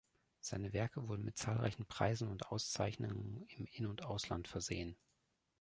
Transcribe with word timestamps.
Seine 0.39 0.73
Werke 0.73 1.07
wurden 1.07 1.23
mit 1.23 1.37
zahlreichen 1.37 1.85
Preisen 1.85 2.27
und 2.27 2.47
Auszeichnungen 2.47 3.45
im 3.49 3.67
In- 3.67 3.85
und 3.85 4.03
Ausland 4.03 4.47
versehen. 4.47 4.97